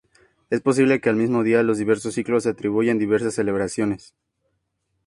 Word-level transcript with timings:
Es 0.49 0.61
posible 0.61 0.99
que 0.99 1.09
al 1.09 1.15
mismo 1.15 1.43
día 1.43 1.61
los 1.61 1.77
diversos 1.77 2.15
ciclos 2.15 2.47
atribuyen 2.47 2.97
diversas 2.97 3.35
celebraciones. 3.35 4.15